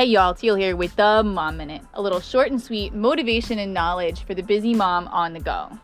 [0.00, 3.74] Hey y'all, Teal here with the Mom Minute, a little short and sweet motivation and
[3.74, 5.78] knowledge for the busy mom on the go.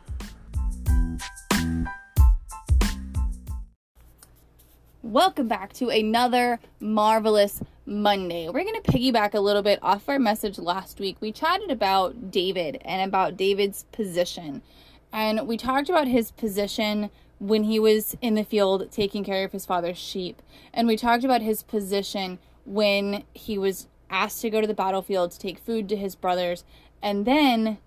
[5.03, 8.49] Welcome back to another marvelous Monday.
[8.49, 11.19] We're going to piggyback a little bit off our message last week.
[11.21, 14.63] We chatted about David and about David's position.
[15.13, 19.53] And we talked about his position when he was in the field taking care of
[19.53, 20.41] his father's sheep.
[20.73, 25.31] And we talked about his position when he was asked to go to the battlefield
[25.33, 26.65] to take food to his brothers.
[27.03, 27.79] And then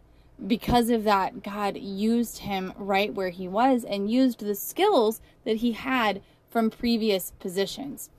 [0.45, 5.57] because of that, God used him right where he was and used the skills that
[5.57, 8.09] he had from previous positions.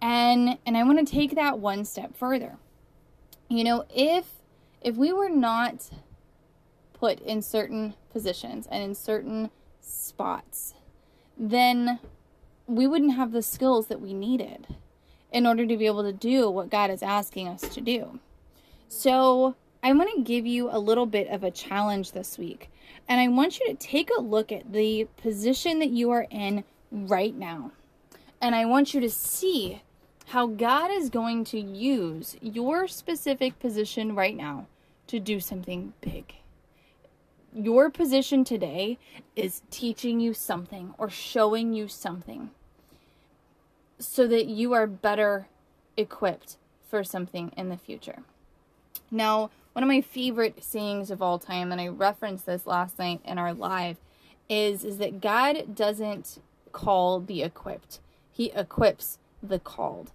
[0.00, 2.56] And and I want to take that one step further.
[3.48, 4.26] You know, if
[4.80, 5.90] if we were not
[6.92, 10.74] put in certain positions and in certain spots,
[11.38, 11.98] then
[12.66, 14.66] we wouldn't have the skills that we needed
[15.32, 18.20] in order to be able to do what God is asking us to do.
[18.88, 22.70] So, I want to give you a little bit of a challenge this week.
[23.08, 26.62] And I want you to take a look at the position that you are in
[26.92, 27.72] right now.
[28.40, 29.82] And I want you to see
[30.26, 34.66] how God is going to use your specific position right now
[35.08, 36.34] to do something big.
[37.54, 38.98] Your position today
[39.34, 42.50] is teaching you something or showing you something
[43.98, 45.48] so that you are better
[45.96, 46.56] equipped
[46.88, 48.22] for something in the future.
[49.10, 53.20] Now, one of my favorite sayings of all time, and I referenced this last night
[53.24, 53.98] in our live,
[54.48, 56.38] is, is that God doesn't
[56.72, 60.12] call the equipped, He equips the called.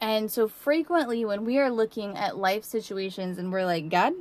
[0.00, 4.12] And so frequently when we are looking at life situations and we're like, God,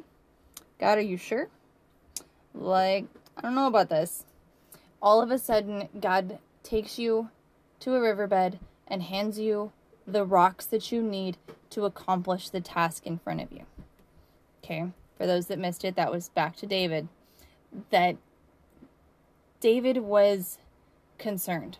[0.80, 1.50] God, are you sure?
[2.54, 4.26] Like, I don't know about this.
[5.02, 7.30] All of a sudden, God takes you
[7.84, 9.74] to a riverbed and hands you
[10.08, 11.38] the rocks that you need
[11.70, 13.66] to accomplish the task in front of you.
[14.64, 14.86] Okay,
[15.18, 17.10] for those that missed it, that was back to David.
[17.90, 18.16] That
[19.60, 20.60] David was
[21.18, 21.78] concerned.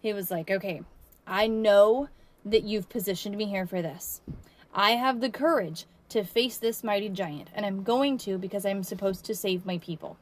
[0.00, 0.82] He was like, okay,
[1.26, 2.08] I know
[2.44, 4.20] that you've positioned me here for this.
[4.74, 8.82] I have the courage to face this mighty giant, and I'm going to because I'm
[8.82, 10.18] supposed to save my people.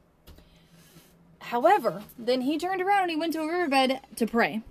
[1.40, 4.62] However, then he turned around and he went to a riverbed to pray.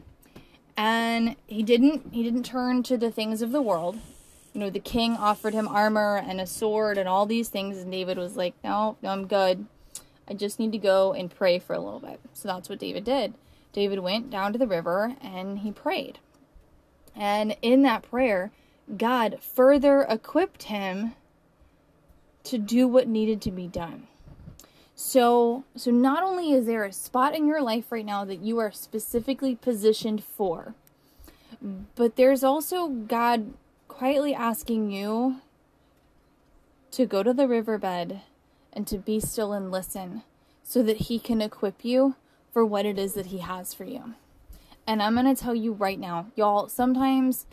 [0.78, 3.98] And he didn't he didn't turn to the things of the world.
[4.54, 7.92] You know, the king offered him armor and a sword and all these things and
[7.92, 9.66] David was like, "No, no, I'm good.
[10.30, 13.04] I just need to go and pray for a little bit." So that's what David
[13.04, 13.34] did.
[13.74, 16.20] David went down to the river and he prayed.
[17.16, 18.52] And in that prayer,
[18.96, 21.16] God further equipped him
[22.44, 24.08] to do what needed to be done.
[25.00, 28.58] So, so not only is there a spot in your life right now that you
[28.58, 30.74] are specifically positioned for,
[31.96, 33.54] but there's also God
[33.88, 35.38] quietly asking you
[36.90, 38.22] to go to the riverbed
[38.74, 40.24] and to be still and listen
[40.64, 42.16] so that he can equip you
[42.52, 44.16] for what it is that he has for you.
[44.88, 47.46] And I'm going to tell you right now, y'all, sometimes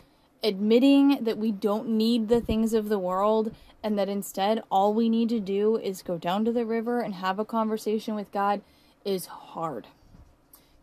[0.43, 3.53] admitting that we don't need the things of the world
[3.85, 7.13] and that instead all we need to do is go down to the river and
[7.13, 8.61] have a conversation with God
[9.05, 9.85] is hard.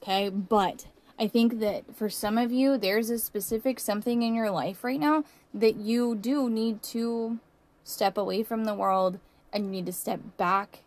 [0.00, 0.86] Okay, but
[1.18, 5.00] I think that for some of you, there's a specific something in your life right
[5.00, 7.40] now that you do need to
[7.82, 9.19] step away from the world
[9.52, 10.84] and you need to step back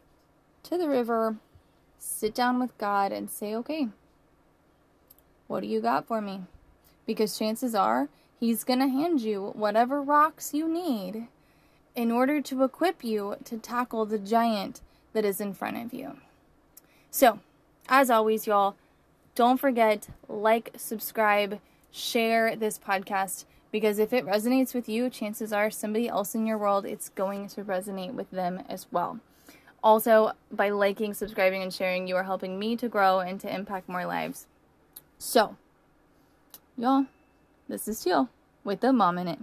[0.63, 1.35] to the river,
[1.99, 3.89] sit down with God, and say, okay,
[5.47, 6.43] what do you got for me?
[7.05, 8.07] Because chances are
[8.39, 11.27] he's going to hand you whatever rocks you need
[11.95, 14.81] in order to equip you to tackle the giant
[15.13, 16.17] that is in front of you.
[17.09, 17.39] So,
[17.87, 18.75] as always, y'all,
[19.35, 21.59] don't forget like, subscribe,
[21.91, 26.57] share this podcast because if it resonates with you, chances are somebody else in your
[26.57, 29.19] world it's going to resonate with them as well.
[29.83, 33.87] Also, by liking, subscribing, and sharing, you are helping me to grow and to impact
[33.87, 34.47] more lives.
[35.19, 35.57] So,
[36.77, 37.05] y'all,
[37.67, 38.29] this is Teal
[38.63, 39.39] with the Mom Minute.